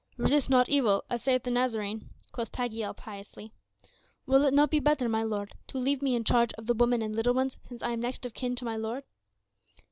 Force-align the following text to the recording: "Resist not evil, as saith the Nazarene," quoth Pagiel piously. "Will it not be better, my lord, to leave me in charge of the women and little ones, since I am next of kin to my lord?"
"Resist 0.17 0.49
not 0.49 0.67
evil, 0.67 1.03
as 1.11 1.21
saith 1.21 1.43
the 1.43 1.51
Nazarene," 1.51 2.09
quoth 2.31 2.51
Pagiel 2.51 2.95
piously. 2.95 3.51
"Will 4.25 4.45
it 4.45 4.53
not 4.55 4.71
be 4.71 4.79
better, 4.79 5.07
my 5.07 5.21
lord, 5.21 5.53
to 5.67 5.77
leave 5.77 6.01
me 6.01 6.15
in 6.15 6.23
charge 6.23 6.53
of 6.53 6.65
the 6.65 6.73
women 6.73 7.03
and 7.03 7.15
little 7.15 7.35
ones, 7.35 7.57
since 7.69 7.83
I 7.83 7.91
am 7.91 7.99
next 7.99 8.25
of 8.25 8.33
kin 8.33 8.55
to 8.55 8.65
my 8.65 8.75
lord?" 8.77 9.03